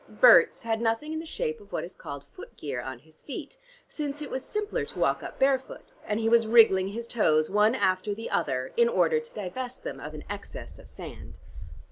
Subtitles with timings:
[0.09, 3.59] Berts had nothing in the shape of what is called foot gear on his feet,
[3.87, 7.75] since it was simpler to walk up barefoot, and he was wriggling his toes, one
[7.75, 11.37] after the other, in order to divest them of an excess of sand.